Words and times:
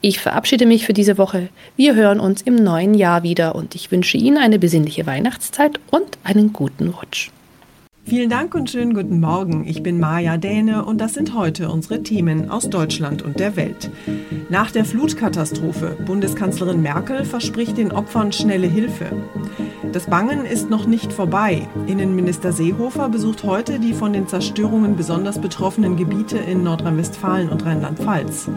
Ich 0.00 0.20
verabschiede 0.20 0.66
mich 0.66 0.86
für 0.86 0.92
diese 0.92 1.18
Woche. 1.18 1.48
Wir 1.76 1.94
hören 1.94 2.20
uns 2.20 2.42
im 2.42 2.56
neuen 2.56 2.94
Jahr 2.94 3.22
wieder 3.22 3.54
und 3.54 3.74
ich 3.74 3.90
wünsche 3.90 4.16
Ihnen 4.16 4.38
eine 4.38 4.58
besinnliche 4.58 5.06
Weihnachtszeit 5.06 5.80
und 5.90 6.18
einen 6.24 6.52
guten 6.52 6.88
Rutsch. 6.88 7.30
Vielen 8.04 8.30
Dank 8.30 8.54
und 8.56 8.68
schönen 8.68 8.94
guten 8.94 9.20
Morgen. 9.20 9.64
Ich 9.66 9.82
bin 9.82 10.00
Maja 10.00 10.36
Däne 10.36 10.84
und 10.84 11.00
das 11.00 11.14
sind 11.14 11.34
heute 11.34 11.70
unsere 11.70 12.02
Themen 12.02 12.50
aus 12.50 12.68
Deutschland 12.68 13.22
und 13.22 13.38
der 13.38 13.54
Welt. 13.54 13.90
Nach 14.48 14.72
der 14.72 14.84
Flutkatastrophe. 14.84 15.96
Bundeskanzlerin 16.04 16.82
Merkel 16.82 17.24
verspricht 17.24 17.78
den 17.78 17.92
Opfern 17.92 18.32
schnelle 18.32 18.66
Hilfe. 18.66 19.06
Das 19.92 20.06
Bangen 20.06 20.44
ist 20.44 20.68
noch 20.68 20.86
nicht 20.86 21.12
vorbei. 21.12 21.68
Innenminister 21.86 22.52
Seehofer 22.52 23.08
besucht 23.08 23.44
heute 23.44 23.78
die 23.78 23.94
von 23.94 24.12
den 24.12 24.26
Zerstörungen 24.26 24.96
besonders 24.96 25.40
betroffenen 25.40 25.96
Gebiete 25.96 26.38
in 26.38 26.64
Nordrhein-Westfalen 26.64 27.50
und 27.50 27.64
Rheinland-Pfalz. 27.64 28.48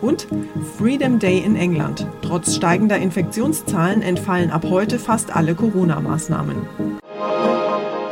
Und 0.00 0.26
Freedom 0.78 1.18
Day 1.18 1.38
in 1.38 1.56
England. 1.56 2.06
Trotz 2.22 2.56
steigender 2.56 2.96
Infektionszahlen 2.96 4.02
entfallen 4.02 4.50
ab 4.50 4.64
heute 4.68 4.98
fast 4.98 5.34
alle 5.34 5.54
Corona-Maßnahmen. 5.54 6.56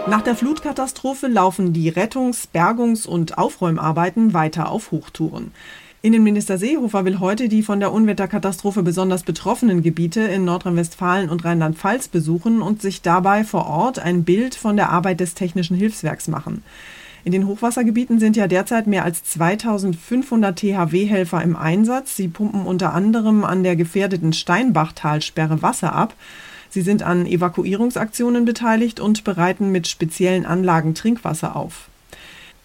Nach 0.07 0.23
der 0.23 0.37
Flutkatastrophe 0.37 1.27
laufen 1.27 1.73
die 1.73 1.91
Rettungs-, 1.91 2.47
Bergungs- 2.47 3.07
und 3.07 3.39
Aufräumarbeiten 3.39 4.35
weiter 4.35 4.71
auf 4.71 4.91
Hochtouren. 4.91 5.53
Innenminister 6.01 6.59
Seehofer 6.59 7.05
will 7.05 7.19
heute 7.19 7.49
die 7.49 7.63
von 7.63 7.81
der 7.81 7.93
Unwetterkatastrophe 7.93 8.83
besonders 8.83 9.25
betroffenen 9.25 9.83
Gebiete 9.83 10.21
in 10.21 10.45
Nordrhein-Westfalen 10.45 11.29
und 11.29 11.45
Rheinland-Pfalz 11.45 12.09
besuchen 12.09 12.63
und 12.63 12.81
sich 12.81 13.03
dabei 13.03 13.43
vor 13.45 13.67
Ort 13.67 13.99
ein 13.99 14.25
Bild 14.25 14.55
von 14.55 14.77
der 14.77 14.91
Arbeit 14.91 15.21
des 15.21 15.35
Technischen 15.35 15.77
Hilfswerks 15.77 16.29
machen. 16.29 16.63
In 17.29 17.33
den 17.33 17.47
Hochwassergebieten 17.47 18.19
sind 18.19 18.39
ja 18.39 18.47
derzeit 18.47 18.87
mehr 18.87 19.05
als 19.05 19.23
2500 19.23 20.59
THW-Helfer 20.59 21.43
im 21.43 21.57
Einsatz. 21.57 22.17
Sie 22.17 22.27
pumpen 22.27 22.63
unter 22.63 22.95
anderem 22.95 23.45
an 23.45 23.63
der 23.63 23.77
gefährdeten 23.77 24.33
Steinbachtalsperre 24.33 25.61
Wasser 25.61 25.93
ab. 25.93 26.15
Sie 26.71 26.81
sind 26.81 27.03
an 27.03 27.27
Evakuierungsaktionen 27.27 28.47
beteiligt 28.47 28.99
und 28.99 29.25
bereiten 29.25 29.71
mit 29.71 29.89
speziellen 29.89 30.47
Anlagen 30.47 30.95
Trinkwasser 30.95 31.55
auf. 31.55 31.91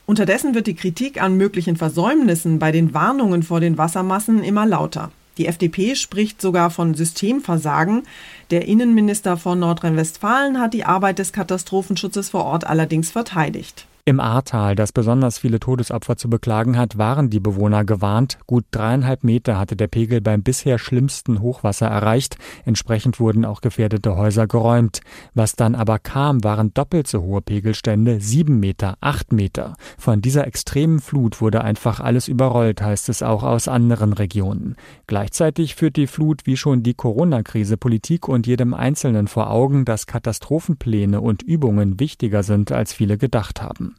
Unterdessen 0.05 0.55
wird 0.55 0.67
die 0.67 0.75
Kritik 0.75 1.21
an 1.21 1.35
möglichen 1.35 1.75
Versäumnissen 1.75 2.57
bei 2.57 2.71
den 2.71 2.93
Warnungen 2.93 3.43
vor 3.43 3.59
den 3.59 3.77
Wassermassen 3.77 4.41
immer 4.45 4.65
lauter. 4.65 5.11
Die 5.37 5.47
FDP 5.47 5.95
spricht 5.95 6.39
sogar 6.39 6.69
von 6.69 6.93
Systemversagen. 6.93 8.03
Der 8.49 8.65
Innenminister 8.65 9.35
von 9.35 9.59
Nordrhein-Westfalen 9.59 10.57
hat 10.61 10.73
die 10.73 10.85
Arbeit 10.85 11.19
des 11.19 11.33
Katastrophenschutzes 11.33 12.29
vor 12.29 12.45
Ort 12.45 12.65
allerdings 12.65 13.11
verteidigt. 13.11 13.87
Im 14.05 14.19
Ahrtal, 14.19 14.75
das 14.75 14.91
besonders 14.91 15.37
viele 15.37 15.61
Todesopfer 15.61 16.17
zu 16.17 16.29
beklagen 16.29 16.77
hat, 16.77 16.97
waren 16.97 17.29
die 17.29 17.39
Bewohner 17.39 17.85
gewarnt. 17.85 18.37
Gut 18.47 18.65
dreieinhalb 18.71 19.23
Meter 19.23 19.57
hatte 19.57 19.77
der 19.77 19.87
Pegel 19.87 20.19
beim 20.19 20.43
bisher 20.43 20.77
schlimmsten 20.77 21.39
Hochwasser 21.39 21.87
erreicht. 21.87 22.35
Entsprechend 22.65 23.21
wurden 23.21 23.45
auch 23.45 23.61
gefährdete 23.61 24.17
Häuser 24.17 24.45
geräumt. 24.45 24.99
Was 25.33 25.55
dann 25.55 25.73
aber 25.73 25.99
kam, 25.99 26.43
waren 26.43 26.73
doppelt 26.73 27.07
so 27.07 27.21
hohe 27.21 27.41
Pegelstände, 27.41 28.19
sieben 28.19 28.59
Meter, 28.59 28.97
acht 28.99 29.31
Meter. 29.31 29.75
Von 29.97 30.21
dieser 30.21 30.47
extremen 30.47 30.99
Flut 30.99 31.39
wurde 31.39 31.63
einfach 31.63 32.01
alles 32.01 32.27
überrollt, 32.27 32.81
heißt 32.81 33.07
es 33.07 33.23
auch 33.23 33.43
aus 33.43 33.69
anderen 33.69 34.11
Regionen. 34.11 34.75
Gleichzeitig 35.07 35.75
führt 35.75 35.95
die 35.95 36.07
Flut 36.07 36.41
wie 36.45 36.57
schon 36.57 36.83
die 36.83 36.93
Corona-Krise 36.93 37.77
Politik 37.77 38.27
und 38.27 38.47
jedem 38.47 38.73
Einzelnen 38.73 39.29
vor 39.29 39.49
Augen, 39.49 39.85
dass 39.85 40.07
Katastrophenpläne 40.07 41.21
und 41.21 41.41
Übungen 41.41 42.01
wichtiger 42.01 42.43
sind, 42.43 42.73
als 42.73 42.91
viele 42.91 43.17
gedacht 43.17 43.61
haben. 43.61 43.92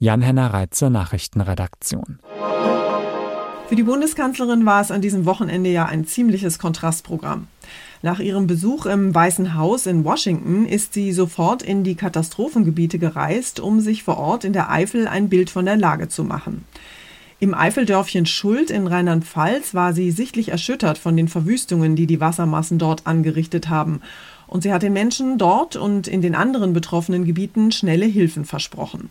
Jan-Henner 0.00 0.54
Reitze, 0.54 0.90
Nachrichtenredaktion. 0.90 2.20
Für 3.68 3.74
die 3.74 3.82
Bundeskanzlerin 3.82 4.64
war 4.64 4.80
es 4.80 4.92
an 4.92 5.02
diesem 5.02 5.26
Wochenende 5.26 5.70
ja 5.70 5.86
ein 5.86 6.06
ziemliches 6.06 6.60
Kontrastprogramm. 6.60 7.48
Nach 8.02 8.20
ihrem 8.20 8.46
Besuch 8.46 8.86
im 8.86 9.12
Weißen 9.12 9.56
Haus 9.56 9.86
in 9.86 10.04
Washington 10.04 10.66
ist 10.66 10.94
sie 10.94 11.12
sofort 11.12 11.64
in 11.64 11.82
die 11.82 11.96
Katastrophengebiete 11.96 13.00
gereist, 13.00 13.58
um 13.58 13.80
sich 13.80 14.04
vor 14.04 14.18
Ort 14.18 14.44
in 14.44 14.52
der 14.52 14.70
Eifel 14.70 15.08
ein 15.08 15.28
Bild 15.28 15.50
von 15.50 15.64
der 15.64 15.76
Lage 15.76 16.08
zu 16.08 16.22
machen. 16.22 16.64
Im 17.40 17.52
Eifeldörfchen 17.52 18.26
Schuld 18.26 18.70
in 18.70 18.86
Rheinland-Pfalz 18.86 19.74
war 19.74 19.94
sie 19.94 20.12
sichtlich 20.12 20.50
erschüttert 20.50 20.98
von 20.98 21.16
den 21.16 21.26
Verwüstungen, 21.26 21.96
die 21.96 22.06
die 22.06 22.20
Wassermassen 22.20 22.78
dort 22.78 23.08
angerichtet 23.08 23.68
haben. 23.68 24.00
Und 24.46 24.62
sie 24.62 24.72
hat 24.72 24.82
den 24.82 24.92
Menschen 24.92 25.38
dort 25.38 25.74
und 25.74 26.06
in 26.06 26.22
den 26.22 26.36
anderen 26.36 26.72
betroffenen 26.72 27.24
Gebieten 27.24 27.72
schnelle 27.72 28.06
Hilfen 28.06 28.44
versprochen. 28.44 29.10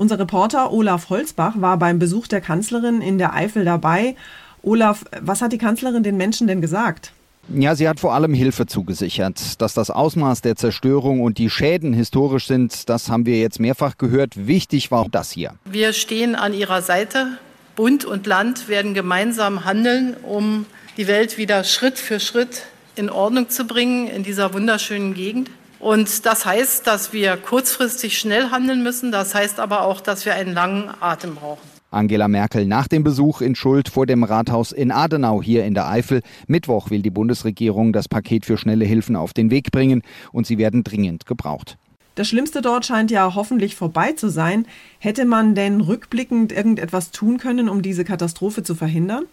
Unser 0.00 0.18
Reporter 0.18 0.72
Olaf 0.72 1.10
Holzbach 1.10 1.60
war 1.60 1.76
beim 1.76 1.98
Besuch 1.98 2.26
der 2.26 2.40
Kanzlerin 2.40 3.02
in 3.02 3.18
der 3.18 3.34
Eifel 3.34 3.66
dabei. 3.66 4.16
Olaf, 4.62 5.04
was 5.20 5.42
hat 5.42 5.52
die 5.52 5.58
Kanzlerin 5.58 6.02
den 6.02 6.16
Menschen 6.16 6.46
denn 6.46 6.62
gesagt? 6.62 7.12
Ja, 7.50 7.74
sie 7.74 7.86
hat 7.86 8.00
vor 8.00 8.14
allem 8.14 8.32
Hilfe 8.32 8.64
zugesichert. 8.64 9.60
Dass 9.60 9.74
das 9.74 9.90
Ausmaß 9.90 10.40
der 10.40 10.56
Zerstörung 10.56 11.20
und 11.20 11.36
die 11.36 11.50
Schäden 11.50 11.92
historisch 11.92 12.46
sind, 12.46 12.88
das 12.88 13.10
haben 13.10 13.26
wir 13.26 13.38
jetzt 13.40 13.60
mehrfach 13.60 13.98
gehört. 13.98 14.46
Wichtig 14.46 14.90
war 14.90 15.06
das 15.10 15.32
hier. 15.32 15.52
Wir 15.66 15.92
stehen 15.92 16.34
an 16.34 16.54
ihrer 16.54 16.80
Seite. 16.80 17.36
Bund 17.76 18.06
und 18.06 18.26
Land 18.26 18.70
werden 18.70 18.94
gemeinsam 18.94 19.66
handeln, 19.66 20.16
um 20.22 20.64
die 20.96 21.08
Welt 21.08 21.36
wieder 21.36 21.62
Schritt 21.62 21.98
für 21.98 22.20
Schritt 22.20 22.62
in 22.96 23.10
Ordnung 23.10 23.50
zu 23.50 23.66
bringen 23.66 24.08
in 24.08 24.22
dieser 24.22 24.54
wunderschönen 24.54 25.12
Gegend. 25.12 25.50
Und 25.80 26.26
das 26.26 26.44
heißt, 26.44 26.86
dass 26.86 27.12
wir 27.12 27.36
kurzfristig 27.38 28.18
schnell 28.18 28.50
handeln 28.50 28.82
müssen. 28.82 29.10
Das 29.10 29.34
heißt 29.34 29.58
aber 29.58 29.82
auch, 29.82 30.00
dass 30.00 30.26
wir 30.26 30.34
einen 30.34 30.52
langen 30.52 30.90
Atem 31.00 31.34
brauchen. 31.34 31.68
Angela 31.90 32.28
Merkel 32.28 32.66
nach 32.66 32.86
dem 32.86 33.02
Besuch 33.02 33.40
in 33.40 33.56
Schuld 33.56 33.88
vor 33.88 34.06
dem 34.06 34.22
Rathaus 34.22 34.70
in 34.70 34.92
Adenau 34.92 35.42
hier 35.42 35.64
in 35.64 35.74
der 35.74 35.88
Eifel. 35.88 36.22
Mittwoch 36.46 36.90
will 36.90 37.02
die 37.02 37.10
Bundesregierung 37.10 37.92
das 37.92 38.08
Paket 38.08 38.46
für 38.46 38.56
schnelle 38.56 38.84
Hilfen 38.84 39.16
auf 39.16 39.32
den 39.32 39.50
Weg 39.50 39.72
bringen 39.72 40.02
und 40.30 40.46
sie 40.46 40.58
werden 40.58 40.84
dringend 40.84 41.26
gebraucht. 41.26 41.78
Das 42.14 42.28
Schlimmste 42.28 42.60
dort 42.60 42.86
scheint 42.86 43.10
ja 43.10 43.34
hoffentlich 43.34 43.74
vorbei 43.74 44.12
zu 44.12 44.28
sein. 44.28 44.66
Hätte 44.98 45.24
man 45.24 45.54
denn 45.54 45.80
rückblickend 45.80 46.52
irgendetwas 46.52 47.10
tun 47.10 47.38
können, 47.38 47.68
um 47.68 47.82
diese 47.82 48.04
Katastrophe 48.04 48.62
zu 48.62 48.74
verhindern? 48.74 49.24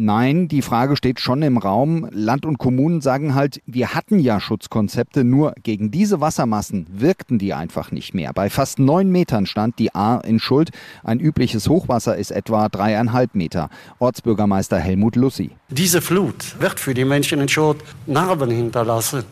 Nein, 0.00 0.46
die 0.46 0.62
Frage 0.62 0.96
steht 0.96 1.18
schon 1.18 1.42
im 1.42 1.58
Raum. 1.58 2.08
Land 2.12 2.46
und 2.46 2.58
Kommunen 2.58 3.00
sagen 3.00 3.34
halt, 3.34 3.60
wir 3.66 3.96
hatten 3.96 4.20
ja 4.20 4.38
Schutzkonzepte, 4.38 5.24
nur 5.24 5.54
gegen 5.64 5.90
diese 5.90 6.20
Wassermassen 6.20 6.86
wirkten 6.88 7.40
die 7.40 7.52
einfach 7.52 7.90
nicht 7.90 8.14
mehr. 8.14 8.32
Bei 8.32 8.48
fast 8.48 8.78
neun 8.78 9.10
Metern 9.10 9.44
stand 9.46 9.80
die 9.80 9.96
A 9.96 10.18
in 10.18 10.38
Schuld. 10.38 10.70
Ein 11.02 11.18
übliches 11.18 11.68
Hochwasser 11.68 12.16
ist 12.16 12.30
etwa 12.30 12.68
dreieinhalb 12.68 13.34
Meter. 13.34 13.70
Ortsbürgermeister 13.98 14.78
Helmut 14.78 15.16
Lussi. 15.16 15.50
Diese 15.68 16.00
Flut 16.00 16.60
wird 16.60 16.78
für 16.78 16.94
die 16.94 17.04
Menschen 17.04 17.40
in 17.40 17.48
Schuld 17.48 17.78
Narben 18.06 18.52
hinterlassen. 18.52 19.24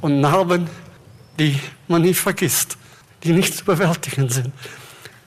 Und 0.00 0.20
Narben, 0.20 0.66
die 1.38 1.54
man 1.86 2.02
nicht 2.02 2.18
vergisst, 2.18 2.76
die 3.22 3.30
nicht 3.30 3.58
zu 3.58 3.64
bewältigen 3.64 4.28
sind. 4.28 4.50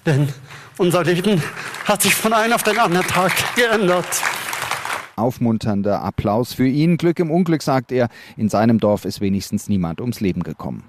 Denn 0.05 0.27
unser 0.77 1.05
Leben 1.05 1.41
hat 1.85 2.01
sich 2.01 2.13
von 2.13 2.33
einem 2.33 2.51
auf 2.51 2.63
den 2.63 2.77
anderen 2.77 3.07
Tag 3.07 3.31
geändert. 3.55 4.21
Aufmunternder 5.15 6.01
Applaus 6.01 6.53
für 6.53 6.67
ihn. 6.67 6.97
Glück 6.97 7.19
im 7.19 7.31
Unglück, 7.31 7.61
sagt 7.61 7.91
er. 7.91 8.09
In 8.37 8.49
seinem 8.49 8.79
Dorf 8.79 9.05
ist 9.05 9.21
wenigstens 9.21 9.69
niemand 9.69 10.01
ums 10.01 10.19
Leben 10.19 10.43
gekommen. 10.43 10.83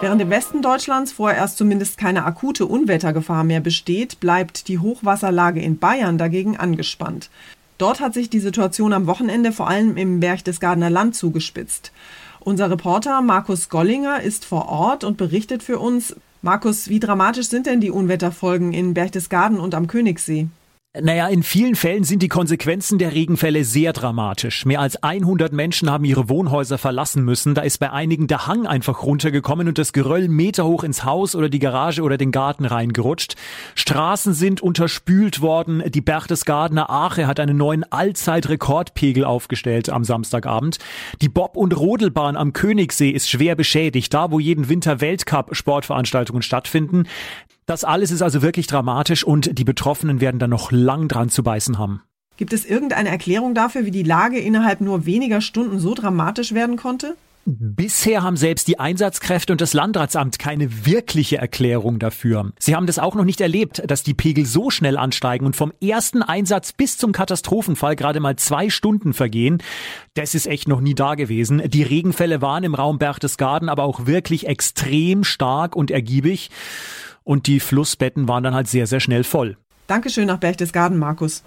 Während 0.00 0.20
im 0.20 0.30
Westen 0.30 0.62
Deutschlands 0.62 1.12
vorerst 1.12 1.56
zumindest 1.56 1.96
keine 1.96 2.24
akute 2.24 2.66
Unwettergefahr 2.66 3.44
mehr 3.44 3.60
besteht, 3.60 4.18
bleibt 4.18 4.66
die 4.66 4.80
Hochwasserlage 4.80 5.60
in 5.60 5.78
Bayern 5.78 6.18
dagegen 6.18 6.56
angespannt. 6.56 7.30
Dort 7.78 8.00
hat 8.00 8.12
sich 8.12 8.28
die 8.28 8.40
Situation 8.40 8.92
am 8.92 9.06
Wochenende 9.06 9.52
vor 9.52 9.68
allem 9.68 9.96
im 9.96 10.18
Berchtesgadener 10.18 10.90
Land 10.90 11.14
zugespitzt. 11.14 11.92
Unser 12.40 12.70
Reporter 12.70 13.22
Markus 13.22 13.68
Gollinger 13.68 14.20
ist 14.20 14.44
vor 14.44 14.68
Ort 14.68 15.04
und 15.04 15.16
berichtet 15.16 15.62
für 15.62 15.78
uns. 15.78 16.16
Markus, 16.42 16.88
wie 16.88 16.98
dramatisch 16.98 17.46
sind 17.46 17.66
denn 17.66 17.80
die 17.80 17.92
Unwetterfolgen 17.92 18.72
in 18.72 18.94
Berchtesgaden 18.94 19.60
und 19.60 19.76
am 19.76 19.86
Königssee? 19.86 20.48
Naja, 21.00 21.26
in 21.28 21.42
vielen 21.42 21.74
Fällen 21.74 22.04
sind 22.04 22.22
die 22.22 22.28
Konsequenzen 22.28 22.98
der 22.98 23.14
Regenfälle 23.14 23.64
sehr 23.64 23.94
dramatisch. 23.94 24.66
Mehr 24.66 24.80
als 24.80 25.02
100 25.02 25.50
Menschen 25.50 25.90
haben 25.90 26.04
ihre 26.04 26.28
Wohnhäuser 26.28 26.76
verlassen 26.76 27.24
müssen. 27.24 27.54
Da 27.54 27.62
ist 27.62 27.78
bei 27.78 27.90
einigen 27.90 28.26
der 28.26 28.46
Hang 28.46 28.66
einfach 28.66 29.02
runtergekommen 29.02 29.68
und 29.68 29.78
das 29.78 29.94
Geröll 29.94 30.28
meterhoch 30.28 30.84
ins 30.84 31.02
Haus 31.02 31.34
oder 31.34 31.48
die 31.48 31.60
Garage 31.60 32.02
oder 32.02 32.18
den 32.18 32.30
Garten 32.30 32.66
reingerutscht. 32.66 33.36
Straßen 33.74 34.34
sind 34.34 34.60
unterspült 34.60 35.40
worden. 35.40 35.82
Die 35.86 36.02
Berchtesgadener 36.02 36.90
Ache 36.90 37.26
hat 37.26 37.40
einen 37.40 37.56
neuen 37.56 37.90
Allzeitrekordpegel 37.90 39.24
aufgestellt 39.24 39.88
am 39.88 40.04
Samstagabend. 40.04 40.76
Die 41.22 41.30
Bob- 41.30 41.56
und 41.56 41.74
Rodelbahn 41.74 42.36
am 42.36 42.52
Königssee 42.52 43.08
ist 43.08 43.30
schwer 43.30 43.56
beschädigt. 43.56 44.12
Da, 44.12 44.30
wo 44.30 44.38
jeden 44.38 44.68
Winter 44.68 45.00
Weltcup-Sportveranstaltungen 45.00 46.42
stattfinden. 46.42 47.04
Das 47.66 47.84
alles 47.84 48.10
ist 48.10 48.22
also 48.22 48.42
wirklich 48.42 48.66
dramatisch 48.66 49.24
und 49.24 49.58
die 49.58 49.64
Betroffenen 49.64 50.20
werden 50.20 50.38
da 50.38 50.48
noch 50.48 50.72
lang 50.72 51.08
dran 51.08 51.28
zu 51.28 51.42
beißen 51.42 51.78
haben. 51.78 52.02
Gibt 52.36 52.52
es 52.52 52.64
irgendeine 52.64 53.10
Erklärung 53.10 53.54
dafür, 53.54 53.84
wie 53.84 53.90
die 53.90 54.02
Lage 54.02 54.38
innerhalb 54.38 54.80
nur 54.80 55.06
weniger 55.06 55.40
Stunden 55.40 55.78
so 55.78 55.94
dramatisch 55.94 56.54
werden 56.54 56.76
konnte? 56.76 57.14
Bisher 57.44 58.22
haben 58.22 58.36
selbst 58.36 58.68
die 58.68 58.78
Einsatzkräfte 58.78 59.52
und 59.52 59.60
das 59.60 59.74
Landratsamt 59.74 60.38
keine 60.38 60.86
wirkliche 60.86 61.38
Erklärung 61.38 61.98
dafür. 61.98 62.52
Sie 62.60 62.76
haben 62.76 62.86
das 62.86 63.00
auch 63.00 63.16
noch 63.16 63.24
nicht 63.24 63.40
erlebt, 63.40 63.82
dass 63.84 64.04
die 64.04 64.14
Pegel 64.14 64.46
so 64.46 64.70
schnell 64.70 64.96
ansteigen 64.96 65.44
und 65.44 65.56
vom 65.56 65.72
ersten 65.82 66.22
Einsatz 66.22 66.72
bis 66.72 66.98
zum 66.98 67.10
Katastrophenfall 67.10 67.96
gerade 67.96 68.20
mal 68.20 68.36
zwei 68.36 68.70
Stunden 68.70 69.12
vergehen. 69.12 69.60
Das 70.14 70.36
ist 70.36 70.46
echt 70.46 70.68
noch 70.68 70.80
nie 70.80 70.94
da 70.94 71.16
gewesen. 71.16 71.60
Die 71.66 71.82
Regenfälle 71.82 72.42
waren 72.42 72.62
im 72.62 72.76
Raum 72.76 72.98
Berchtesgaden 72.98 73.68
aber 73.68 73.82
auch 73.82 74.06
wirklich 74.06 74.46
extrem 74.46 75.24
stark 75.24 75.74
und 75.74 75.90
ergiebig 75.90 76.50
und 77.24 77.46
die 77.46 77.60
Flussbetten 77.60 78.28
waren 78.28 78.44
dann 78.44 78.54
halt 78.54 78.68
sehr, 78.68 78.86
sehr 78.86 79.00
schnell 79.00 79.24
voll. 79.24 79.56
Dankeschön 79.86 80.26
nach 80.26 80.38
Berchtesgaden, 80.38 80.98
Markus. 80.98 81.42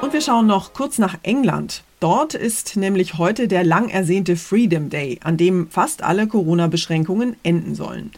Und 0.00 0.12
wir 0.12 0.20
schauen 0.20 0.46
noch 0.46 0.72
kurz 0.72 0.98
nach 0.98 1.16
England. 1.22 1.84
Dort 2.00 2.34
ist 2.34 2.76
nämlich 2.76 3.18
heute 3.18 3.46
der 3.46 3.62
lang 3.62 3.88
ersehnte 3.88 4.34
Freedom 4.34 4.90
Day, 4.90 5.20
an 5.22 5.36
dem 5.36 5.68
fast 5.70 6.02
alle 6.02 6.26
Corona-Beschränkungen 6.26 7.36
enden 7.44 7.76
sollen. 7.76 8.10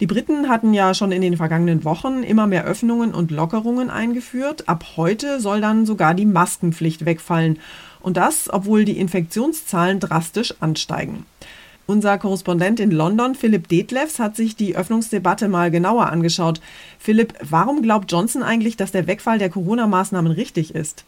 Die 0.00 0.06
Briten 0.06 0.48
hatten 0.48 0.72
ja 0.72 0.94
schon 0.94 1.12
in 1.12 1.20
den 1.20 1.36
vergangenen 1.36 1.84
Wochen 1.84 2.22
immer 2.22 2.46
mehr 2.46 2.64
Öffnungen 2.64 3.12
und 3.12 3.30
Lockerungen 3.30 3.90
eingeführt. 3.90 4.68
Ab 4.68 4.84
heute 4.96 5.40
soll 5.40 5.60
dann 5.60 5.86
sogar 5.86 6.14
die 6.14 6.24
Maskenpflicht 6.24 7.04
wegfallen. 7.04 7.58
Und 8.00 8.16
das, 8.16 8.48
obwohl 8.50 8.84
die 8.84 8.98
Infektionszahlen 8.98 9.98
drastisch 9.98 10.54
ansteigen. 10.60 11.26
Unser 11.90 12.18
Korrespondent 12.18 12.80
in 12.80 12.90
London, 12.90 13.34
Philipp 13.34 13.66
Detlefs, 13.68 14.18
hat 14.18 14.36
sich 14.36 14.54
die 14.54 14.76
Öffnungsdebatte 14.76 15.48
mal 15.48 15.70
genauer 15.70 16.10
angeschaut. 16.10 16.60
Philipp, 16.98 17.32
warum 17.40 17.80
glaubt 17.80 18.12
Johnson 18.12 18.42
eigentlich, 18.42 18.76
dass 18.76 18.92
der 18.92 19.06
Wegfall 19.06 19.38
der 19.38 19.48
Corona-Maßnahmen 19.48 20.30
richtig 20.30 20.74
ist? 20.74 21.06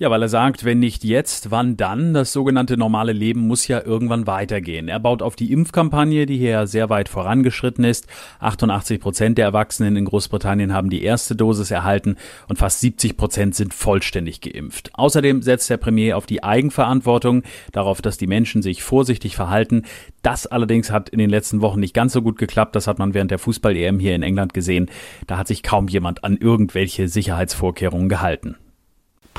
Ja, 0.00 0.10
weil 0.10 0.22
er 0.22 0.30
sagt, 0.30 0.64
wenn 0.64 0.78
nicht 0.78 1.04
jetzt, 1.04 1.50
wann 1.50 1.76
dann? 1.76 2.14
Das 2.14 2.32
sogenannte 2.32 2.78
normale 2.78 3.12
Leben 3.12 3.46
muss 3.46 3.68
ja 3.68 3.84
irgendwann 3.84 4.26
weitergehen. 4.26 4.88
Er 4.88 4.98
baut 4.98 5.20
auf 5.20 5.36
die 5.36 5.52
Impfkampagne, 5.52 6.24
die 6.24 6.38
hier 6.38 6.66
sehr 6.66 6.88
weit 6.88 7.10
vorangeschritten 7.10 7.84
ist. 7.84 8.06
88 8.38 8.98
Prozent 8.98 9.36
der 9.36 9.44
Erwachsenen 9.44 9.96
in 9.96 10.06
Großbritannien 10.06 10.72
haben 10.72 10.88
die 10.88 11.02
erste 11.02 11.36
Dosis 11.36 11.70
erhalten 11.70 12.16
und 12.48 12.56
fast 12.56 12.80
70 12.80 13.18
Prozent 13.18 13.54
sind 13.54 13.74
vollständig 13.74 14.40
geimpft. 14.40 14.88
Außerdem 14.94 15.42
setzt 15.42 15.68
der 15.68 15.76
Premier 15.76 16.16
auf 16.16 16.24
die 16.24 16.42
Eigenverantwortung, 16.42 17.42
darauf, 17.72 18.00
dass 18.00 18.16
die 18.16 18.26
Menschen 18.26 18.62
sich 18.62 18.82
vorsichtig 18.82 19.36
verhalten. 19.36 19.82
Das 20.22 20.46
allerdings 20.46 20.90
hat 20.90 21.10
in 21.10 21.18
den 21.18 21.28
letzten 21.28 21.60
Wochen 21.60 21.80
nicht 21.80 21.92
ganz 21.92 22.14
so 22.14 22.22
gut 22.22 22.38
geklappt. 22.38 22.74
Das 22.74 22.86
hat 22.86 22.98
man 22.98 23.12
während 23.12 23.32
der 23.32 23.38
Fußball-EM 23.38 23.98
hier 23.98 24.14
in 24.14 24.22
England 24.22 24.54
gesehen. 24.54 24.88
Da 25.26 25.36
hat 25.36 25.48
sich 25.48 25.62
kaum 25.62 25.88
jemand 25.88 26.24
an 26.24 26.38
irgendwelche 26.38 27.06
Sicherheitsvorkehrungen 27.06 28.08
gehalten. 28.08 28.56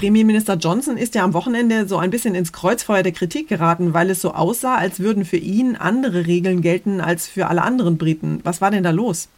Premierminister 0.02 0.56
Johnson 0.56 0.98
ist 0.98 1.14
ja 1.14 1.24
am 1.24 1.36
Wochenende 1.36 1.88
so 1.88 1.98
ein 1.98 2.10
bisschen 2.10 2.34
ins 2.34 2.52
Kreuzfeuer 2.52 3.04
der 3.04 3.12
Kritik 3.12 3.48
geraten, 3.48 3.94
weil 3.94 4.10
es 4.10 4.20
so 4.20 4.34
aussah, 4.34 4.74
als 4.74 5.00
würden 5.00 5.26
für 5.26 5.38
ihn 5.38 5.76
andere 5.76 6.26
Regeln 6.26 6.62
gelten 6.62 7.02
als 7.02 7.28
für 7.28 7.46
alle 7.46 7.62
anderen 7.62 8.00
Briten. 8.00 8.40
Was 8.42 8.62
war 8.62 8.72
denn 8.72 8.82
da 8.82 8.90
los? 8.90 9.30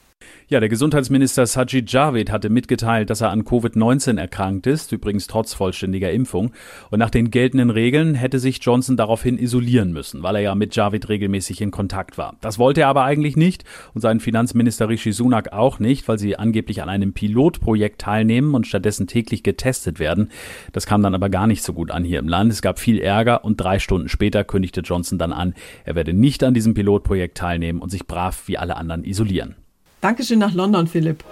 Ja, 0.50 0.60
der 0.60 0.70
Gesundheitsminister 0.70 1.46
Sajid 1.48 1.92
Javid 1.92 2.30
hatte 2.30 2.50
mitgeteilt, 2.50 3.10
dass 3.10 3.22
er 3.22 3.32
an 3.32 3.44
Covid-19 3.44 4.20
erkrankt 4.20 4.68
ist, 4.68 4.92
übrigens 4.92 5.28
trotz 5.28 5.54
vollständiger 5.54 6.12
Impfung. 6.12 6.52
Und 6.92 7.00
nach 7.00 7.10
den 7.10 7.32
geltenden 7.32 7.70
Regeln 7.70 8.14
hätte 8.14 8.40
sich 8.40 8.60
Johnson 8.62 8.98
daraufhin 8.98 9.40
isolieren 9.40 9.94
müssen, 9.94 10.22
weil 10.22 10.36
er 10.36 10.42
ja 10.42 10.56
mit 10.56 10.76
Javid 10.76 11.10
regelmäßig 11.10 11.62
in 11.62 11.72
Kontakt 11.72 12.18
war. 12.18 12.36
Das 12.42 12.60
wollte 12.60 12.82
er 12.82 12.90
aber 12.90 13.04
eigentlich 13.04 13.36
nicht 13.36 13.64
und 13.94 14.02
sein 14.02 14.20
Finanzminister 14.20 14.90
Rishi 14.90 15.12
Sunak 15.12 15.54
auch 15.54 15.80
nicht, 15.80 16.08
weil 16.08 16.20
sie 16.20 16.36
angeblich 16.36 16.84
an 16.84 16.90
einem 16.90 17.14
Pilotprojekt 17.14 18.02
teilnehmen 18.02 18.54
und 18.54 18.68
stattdessen 18.68 19.08
täglich 19.08 19.44
getestet 19.44 19.98
werden. 19.98 20.30
Das 20.72 20.86
kam 20.86 21.02
dann 21.02 21.16
aber 21.16 21.30
gar 21.30 21.48
nicht 21.48 21.64
so 21.64 21.74
gut 21.74 21.90
an 21.90 22.04
hier 22.04 22.20
im 22.20 22.28
Land. 22.28 22.52
Es 22.52 22.62
gab 22.62 22.80
viel 22.80 23.00
Ärger 23.00 23.44
und 23.44 23.58
drei 23.58 23.80
Stunden 23.80 24.10
später 24.10 24.44
kündigte 24.44 24.82
Johnson 24.82 25.18
dann 25.18 25.34
an, 25.34 25.56
er 25.86 25.96
werde 25.96 26.14
nicht 26.14 26.44
an 26.44 26.54
diesem 26.54 26.74
Pilotprojekt 26.74 27.38
teilnehmen 27.38 27.80
und 27.80 27.90
sich 27.90 28.06
brav 28.06 28.44
wie 28.48 28.58
alle 28.58 28.76
anderen 28.76 29.04
isolieren. 29.04 29.56
Dankeschön 30.04 30.38
nach 30.38 30.54
London, 30.54 30.88
Philipp. 30.88 31.24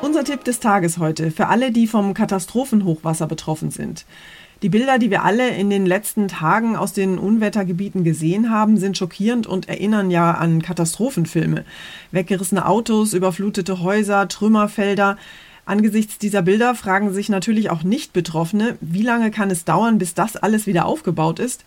Unser 0.00 0.24
Tipp 0.24 0.44
des 0.44 0.60
Tages 0.60 0.96
heute 0.96 1.30
für 1.30 1.48
alle, 1.48 1.72
die 1.72 1.86
vom 1.86 2.14
Katastrophenhochwasser 2.14 3.26
betroffen 3.26 3.70
sind. 3.70 4.06
Die 4.62 4.70
Bilder, 4.70 4.98
die 4.98 5.10
wir 5.10 5.24
alle 5.24 5.50
in 5.50 5.68
den 5.68 5.84
letzten 5.84 6.26
Tagen 6.26 6.74
aus 6.74 6.94
den 6.94 7.18
Unwettergebieten 7.18 8.02
gesehen 8.02 8.48
haben, 8.48 8.78
sind 8.78 8.96
schockierend 8.96 9.46
und 9.46 9.68
erinnern 9.68 10.10
ja 10.10 10.30
an 10.30 10.62
Katastrophenfilme. 10.62 11.66
Weggerissene 12.12 12.64
Autos, 12.64 13.12
überflutete 13.12 13.82
Häuser, 13.82 14.26
Trümmerfelder. 14.26 15.18
Angesichts 15.66 16.16
dieser 16.16 16.40
Bilder 16.40 16.74
fragen 16.74 17.12
sich 17.12 17.28
natürlich 17.28 17.68
auch 17.68 17.82
Nicht-Betroffene, 17.82 18.78
wie 18.80 19.02
lange 19.02 19.30
kann 19.30 19.50
es 19.50 19.66
dauern, 19.66 19.98
bis 19.98 20.14
das 20.14 20.36
alles 20.36 20.66
wieder 20.66 20.86
aufgebaut 20.86 21.40
ist? 21.40 21.66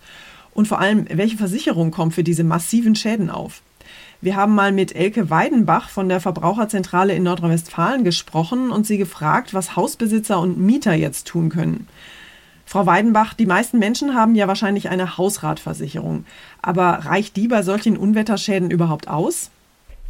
Und 0.54 0.66
vor 0.66 0.80
allem, 0.80 1.06
welche 1.08 1.36
Versicherung 1.36 1.92
kommt 1.92 2.14
für 2.14 2.24
diese 2.24 2.42
massiven 2.42 2.96
Schäden 2.96 3.30
auf? 3.30 3.62
Wir 4.20 4.34
haben 4.34 4.56
mal 4.56 4.72
mit 4.72 4.96
Elke 4.96 5.30
Weidenbach 5.30 5.88
von 5.90 6.08
der 6.08 6.18
Verbraucherzentrale 6.18 7.14
in 7.14 7.22
Nordrhein-Westfalen 7.22 8.02
gesprochen 8.02 8.72
und 8.72 8.84
sie 8.84 8.98
gefragt, 8.98 9.54
was 9.54 9.76
Hausbesitzer 9.76 10.40
und 10.40 10.58
Mieter 10.58 10.92
jetzt 10.94 11.28
tun 11.28 11.50
können. 11.50 11.86
Frau 12.64 12.84
Weidenbach, 12.84 13.32
die 13.32 13.46
meisten 13.46 13.78
Menschen 13.78 14.16
haben 14.16 14.34
ja 14.34 14.48
wahrscheinlich 14.48 14.88
eine 14.88 15.16
Hausratversicherung. 15.18 16.24
Aber 16.60 17.04
reicht 17.04 17.36
die 17.36 17.46
bei 17.46 17.62
solchen 17.62 17.96
Unwetterschäden 17.96 18.72
überhaupt 18.72 19.06
aus? 19.06 19.52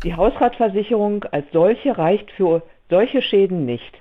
Die 0.03 0.15
Hausratversicherung 0.15 1.25
als 1.25 1.45
solche 1.53 1.99
reicht 1.99 2.31
für 2.31 2.63
solche 2.89 3.21
Schäden 3.21 3.67
nicht. 3.67 3.93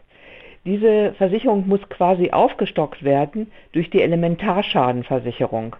Diese 0.66 1.14
Versicherung 1.18 1.68
muss 1.68 1.82
quasi 1.90 2.32
aufgestockt 2.32 3.04
werden 3.04 3.52
durch 3.74 3.90
die 3.90 4.02
Elementarschadenversicherung. 4.02 5.76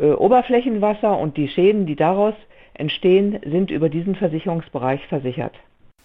Äh, 0.00 0.12
Oberflächenwasser 0.12 1.18
und 1.18 1.36
die 1.36 1.48
Schäden, 1.48 1.86
die 1.86 1.96
daraus 1.96 2.34
entstehen, 2.74 3.38
sind 3.44 3.70
über 3.70 3.88
diesen 3.88 4.14
Versicherungsbereich 4.14 5.06
versichert. 5.06 5.54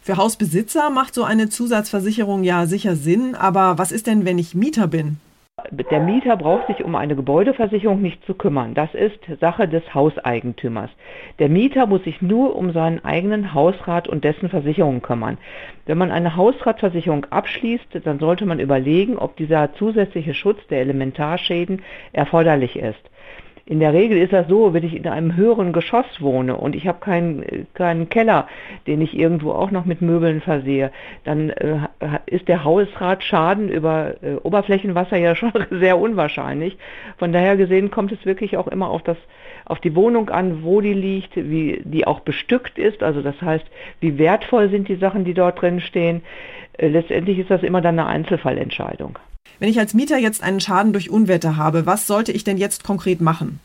Für 0.01 0.17
Hausbesitzer 0.17 0.89
macht 0.89 1.13
so 1.13 1.23
eine 1.23 1.49
Zusatzversicherung 1.49 2.43
ja 2.43 2.65
sicher 2.65 2.95
Sinn, 2.95 3.35
aber 3.35 3.77
was 3.77 3.91
ist 3.91 4.07
denn, 4.07 4.25
wenn 4.25 4.39
ich 4.39 4.55
Mieter 4.55 4.87
bin? 4.87 5.17
Der 5.71 5.99
Mieter 5.99 6.37
braucht 6.37 6.67
sich 6.67 6.83
um 6.83 6.95
eine 6.95 7.15
Gebäudeversicherung 7.15 8.01
nicht 8.01 8.25
zu 8.25 8.33
kümmern. 8.33 8.73
Das 8.73 8.93
ist 8.93 9.19
Sache 9.41 9.67
des 9.67 9.93
Hauseigentümers. 9.93 10.89
Der 11.37 11.49
Mieter 11.49 11.85
muss 11.85 12.03
sich 12.03 12.21
nur 12.21 12.55
um 12.55 12.71
seinen 12.71 13.03
eigenen 13.03 13.53
Hausrat 13.53 14.07
und 14.07 14.23
dessen 14.23 14.49
Versicherung 14.49 15.01
kümmern. 15.01 15.37
Wenn 15.85 15.97
man 15.97 16.11
eine 16.11 16.35
Hausratversicherung 16.35 17.25
abschließt, 17.25 17.99
dann 18.03 18.19
sollte 18.19 18.45
man 18.45 18.59
überlegen, 18.59 19.17
ob 19.17 19.35
dieser 19.35 19.73
zusätzliche 19.73 20.33
Schutz 20.33 20.59
der 20.69 20.79
Elementarschäden 20.79 21.81
erforderlich 22.13 22.77
ist. 22.77 23.01
In 23.69 23.79
der 23.79 23.93
Regel 23.93 24.17
ist 24.17 24.33
das 24.33 24.47
so, 24.47 24.73
wenn 24.73 24.83
ich 24.83 24.95
in 24.95 25.07
einem 25.07 25.35
höheren 25.35 25.73
Geschoss 25.73 26.07
wohne 26.19 26.57
und 26.57 26.75
ich 26.75 26.87
habe 26.87 26.99
keinen, 26.99 27.67
keinen 27.75 28.09
Keller, 28.09 28.47
den 28.87 28.99
ich 28.99 29.15
irgendwo 29.15 29.51
auch 29.51 29.69
noch 29.69 29.85
mit 29.85 30.01
Möbeln 30.01 30.41
versehe, 30.41 30.91
dann 31.23 31.51
äh, 31.51 31.77
ist 32.25 32.47
der 32.47 32.63
Hausratschaden 32.63 33.69
über 33.69 34.15
äh, 34.23 34.37
Oberflächenwasser 34.41 35.17
ja 35.17 35.35
schon 35.35 35.53
sehr 35.69 35.99
unwahrscheinlich. 35.99 36.79
Von 37.19 37.31
daher 37.31 37.57
gesehen 37.57 37.91
kommt 37.91 38.11
es 38.11 38.25
wirklich 38.25 38.57
auch 38.57 38.67
immer 38.67 38.89
auf 38.89 39.03
das 39.03 39.17
auf 39.65 39.79
die 39.79 39.95
Wohnung 39.95 40.29
an, 40.29 40.63
wo 40.63 40.81
die 40.81 40.93
liegt, 40.93 41.35
wie 41.35 41.83
die 41.85 42.07
auch 42.07 42.21
bestückt 42.21 42.79
ist, 42.79 43.03
also 43.03 43.21
das 43.21 43.39
heißt, 43.39 43.65
wie 43.99 44.17
wertvoll 44.17 44.69
sind 44.69 44.87
die 44.87 44.95
Sachen, 44.95 45.25
die 45.25 45.35
dort 45.35 45.61
drin 45.61 45.79
stehen. 45.79 46.23
Äh, 46.79 46.87
letztendlich 46.87 47.37
ist 47.37 47.51
das 47.51 47.61
immer 47.61 47.81
dann 47.81 47.99
eine 47.99 48.07
Einzelfallentscheidung. 48.07 49.19
Wenn 49.57 49.69
ich 49.69 49.79
als 49.79 49.93
Mieter 49.93 50.17
jetzt 50.17 50.43
einen 50.43 50.59
Schaden 50.59 50.93
durch 50.93 51.09
Unwetter 51.09 51.57
habe, 51.57 51.85
was 51.85 52.07
sollte 52.07 52.31
ich 52.31 52.43
denn 52.43 52.57
jetzt 52.57 52.83
konkret 52.83 53.21
machen? 53.21 53.59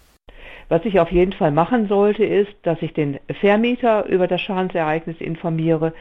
Was 0.68 0.84
ich 0.84 0.98
auf 0.98 1.10
jeden 1.12 1.32
Fall 1.32 1.50
machen 1.50 1.88
sollte, 1.88 2.24
ist, 2.24 2.54
dass 2.62 2.80
ich 2.80 2.94
den 2.94 3.18
Vermieter 3.40 4.06
über 4.06 4.26
das 4.26 4.40
Schadensereignis 4.40 5.20
informiere, 5.20 5.92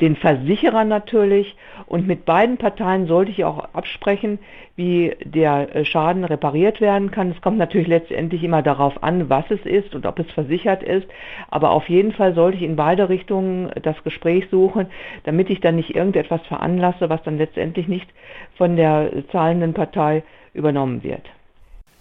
den 0.00 0.16
Versicherer 0.16 0.84
natürlich 0.84 1.56
und 1.86 2.06
mit 2.06 2.24
beiden 2.24 2.56
Parteien 2.56 3.06
sollte 3.06 3.32
ich 3.32 3.44
auch 3.44 3.74
absprechen, 3.74 4.38
wie 4.76 5.14
der 5.24 5.74
äh, 5.74 5.84
Schaden 5.84 6.24
repariert 6.24 6.80
werden 6.80 7.10
kann. 7.10 7.30
Es 7.30 7.42
kommt 7.42 7.58
natürlich 7.58 7.88
letztendlich 7.88 8.42
immer 8.42 8.62
darauf 8.62 9.02
an, 9.02 9.28
was 9.28 9.44
es 9.50 9.64
ist 9.66 9.94
und 9.94 10.06
ob 10.06 10.18
es 10.18 10.30
versichert 10.32 10.82
ist, 10.82 11.06
aber 11.50 11.70
auf 11.70 11.88
jeden 11.88 12.12
Fall 12.12 12.34
sollte 12.34 12.56
ich 12.56 12.62
in 12.62 12.76
beide 12.76 13.08
Richtungen 13.08 13.70
das 13.82 14.02
Gespräch 14.04 14.48
suchen, 14.50 14.86
damit 15.24 15.50
ich 15.50 15.60
dann 15.60 15.76
nicht 15.76 15.94
irgendetwas 15.94 16.40
veranlasse, 16.46 17.10
was 17.10 17.22
dann 17.22 17.38
letztendlich 17.38 17.88
nicht 17.88 18.08
von 18.56 18.76
der 18.76 19.10
zahlenden 19.30 19.74
Partei 19.74 20.22
übernommen 20.54 21.02
wird. 21.02 21.28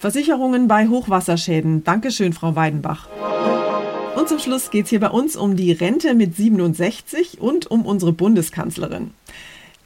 Versicherungen 0.01 0.67
bei 0.67 0.87
Hochwasserschäden. 0.87 1.83
Dankeschön, 1.83 2.33
Frau 2.33 2.55
Weidenbach. 2.55 3.07
Und 4.15 4.27
zum 4.27 4.39
Schluss 4.39 4.71
geht 4.71 4.85
es 4.85 4.89
hier 4.89 4.99
bei 4.99 5.11
uns 5.11 5.35
um 5.35 5.55
die 5.55 5.71
Rente 5.71 6.15
mit 6.15 6.35
67 6.35 7.39
und 7.39 7.69
um 7.69 7.85
unsere 7.85 8.11
Bundeskanzlerin. 8.11 9.11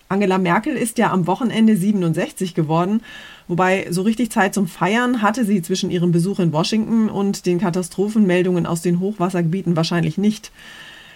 Angela 0.07 0.37
Merkel 0.37 0.77
ist 0.77 0.97
ja 0.99 1.11
am 1.11 1.27
Wochenende 1.27 1.75
67 1.75 2.53
geworden, 2.53 3.01
wobei 3.49 3.87
so 3.89 4.03
richtig 4.03 4.31
Zeit 4.31 4.53
zum 4.53 4.69
Feiern 4.69 5.21
hatte 5.21 5.43
sie 5.43 5.61
zwischen 5.61 5.91
ihrem 5.91 6.13
Besuch 6.13 6.39
in 6.39 6.53
Washington 6.53 7.09
und 7.09 7.45
den 7.45 7.59
Katastrophenmeldungen 7.59 8.65
aus 8.65 8.81
den 8.81 9.01
Hochwassergebieten 9.01 9.75
wahrscheinlich 9.75 10.17
nicht. 10.17 10.49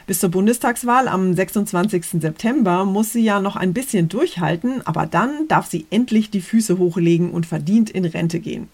Bis 0.10 0.22
zur 0.22 0.32
Bundestagswahl 0.32 1.08
am 1.08 1.36
26. 1.36 2.20
September 2.20 2.84
muss 2.84 3.14
sie 3.14 3.24
ja 3.24 3.40
noch 3.40 3.56
ein 3.56 3.74
bisschen 3.74 4.10
durchhalten, 4.10 4.82
aber 4.86 5.06
dann 5.06 5.48
darf 5.48 5.68
sie 5.68 5.86
endlich 5.92 6.32
die 6.32 6.42
Füße 6.42 6.80
hochlegen 6.80 7.30
und 7.30 7.46
verdient 7.46 7.92
in 7.92 8.06
Rente 8.06 8.40
gehen. 8.40 8.70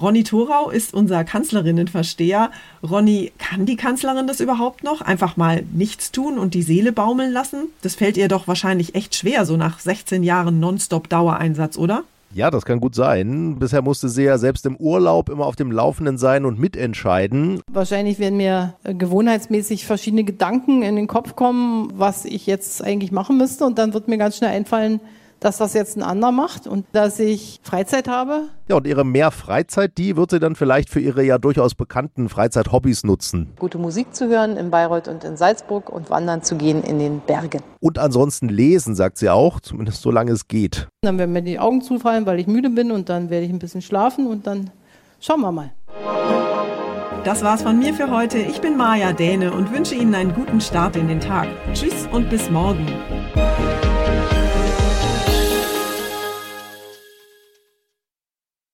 Ronny 0.00 0.22
Thorau 0.22 0.70
ist 0.70 0.94
unser 0.94 1.24
Kanzlerinnenversteher. 1.24 2.52
Ronny, 2.80 3.32
kann 3.38 3.66
die 3.66 3.74
Kanzlerin 3.74 4.28
das 4.28 4.38
überhaupt 4.38 4.84
noch? 4.84 5.00
Einfach 5.00 5.36
mal 5.36 5.64
nichts 5.72 6.12
tun 6.12 6.38
und 6.38 6.54
die 6.54 6.62
Seele 6.62 6.92
baumeln 6.92 7.32
lassen? 7.32 7.64
Das 7.82 7.96
fällt 7.96 8.16
ihr 8.16 8.28
doch 8.28 8.46
wahrscheinlich 8.46 8.94
echt 8.94 9.16
schwer, 9.16 9.44
so 9.44 9.56
nach 9.56 9.80
16 9.80 10.22
Jahren 10.22 10.60
Nonstop-Dauereinsatz, 10.60 11.76
oder? 11.76 12.04
Ja, 12.34 12.50
das 12.50 12.64
kann 12.64 12.80
gut 12.80 12.94
sein. 12.94 13.58
Bisher 13.58 13.82
musste 13.82 14.08
sie 14.08 14.24
ja 14.24 14.38
selbst 14.38 14.64
im 14.64 14.76
Urlaub 14.76 15.28
immer 15.28 15.46
auf 15.46 15.56
dem 15.56 15.70
Laufenden 15.70 16.16
sein 16.16 16.44
und 16.46 16.58
mitentscheiden. 16.58 17.60
Wahrscheinlich 17.70 18.18
werden 18.18 18.38
mir 18.38 18.74
äh, 18.84 18.94
gewohnheitsmäßig 18.94 19.84
verschiedene 19.84 20.24
Gedanken 20.24 20.82
in 20.82 20.96
den 20.96 21.08
Kopf 21.08 21.36
kommen, 21.36 21.92
was 21.94 22.24
ich 22.24 22.46
jetzt 22.46 22.82
eigentlich 22.82 23.12
machen 23.12 23.36
müsste. 23.36 23.64
Und 23.66 23.78
dann 23.78 23.92
wird 23.92 24.08
mir 24.08 24.16
ganz 24.16 24.38
schnell 24.38 24.50
einfallen, 24.50 25.00
dass 25.42 25.58
das 25.58 25.74
jetzt 25.74 25.96
ein 25.96 26.02
anderer 26.02 26.32
macht 26.32 26.66
und 26.66 26.86
dass 26.92 27.18
ich 27.18 27.60
Freizeit 27.62 28.08
habe. 28.08 28.48
Ja, 28.68 28.76
und 28.76 28.86
ihre 28.86 29.04
mehr 29.04 29.30
Freizeit, 29.30 29.98
die 29.98 30.16
wird 30.16 30.30
sie 30.30 30.40
dann 30.40 30.54
vielleicht 30.54 30.88
für 30.88 31.00
ihre 31.00 31.22
ja 31.24 31.38
durchaus 31.38 31.74
bekannten 31.74 32.28
Freizeithobbys 32.28 33.04
nutzen. 33.04 33.52
Gute 33.58 33.78
Musik 33.78 34.14
zu 34.14 34.28
hören 34.28 34.56
in 34.56 34.70
Bayreuth 34.70 35.08
und 35.08 35.24
in 35.24 35.36
Salzburg 35.36 35.90
und 35.90 36.10
wandern 36.10 36.42
zu 36.42 36.56
gehen 36.56 36.82
in 36.82 36.98
den 36.98 37.20
Bergen. 37.20 37.62
Und 37.80 37.98
ansonsten 37.98 38.48
lesen, 38.48 38.94
sagt 38.94 39.18
sie 39.18 39.28
auch, 39.28 39.60
zumindest 39.60 40.02
solange 40.02 40.32
es 40.32 40.46
geht. 40.46 40.88
Dann 41.02 41.18
werden 41.18 41.32
mir 41.32 41.42
die 41.42 41.58
Augen 41.58 41.82
zufallen, 41.82 42.24
weil 42.26 42.38
ich 42.38 42.46
müde 42.46 42.70
bin 42.70 42.92
und 42.92 43.08
dann 43.08 43.28
werde 43.28 43.44
ich 43.44 43.52
ein 43.52 43.58
bisschen 43.58 43.82
schlafen 43.82 44.26
und 44.26 44.46
dann 44.46 44.70
schauen 45.20 45.40
wir 45.40 45.52
mal. 45.52 45.72
Das 47.24 47.44
war's 47.44 47.62
von 47.62 47.78
mir 47.78 47.94
für 47.94 48.10
heute. 48.10 48.38
Ich 48.38 48.60
bin 48.60 48.76
Maja 48.76 49.12
Däne 49.12 49.52
und 49.52 49.72
wünsche 49.72 49.94
Ihnen 49.94 50.14
einen 50.14 50.34
guten 50.34 50.60
Start 50.60 50.96
in 50.96 51.06
den 51.06 51.20
Tag. 51.20 51.46
Tschüss 51.72 52.08
und 52.10 52.28
bis 52.30 52.50
morgen. 52.50 52.86